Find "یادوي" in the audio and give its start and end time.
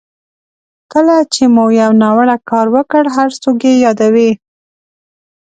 3.85-4.31